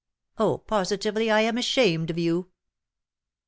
Oh, 0.39 0.57
positively 0.57 1.29
I 1.29 1.41
am 1.41 1.59
ashamed 1.59 2.09
of 2.09 2.17
you!" 2.17 2.49